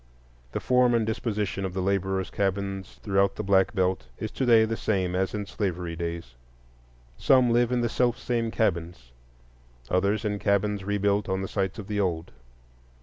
[0.51, 4.65] The form and disposition of the laborers' cabins throughout the Black Belt is to day
[4.65, 6.33] the same as in slavery days.
[7.17, 9.11] Some live in the self same cabins,
[9.91, 12.31] others in cabins rebuilt on the sites of the old.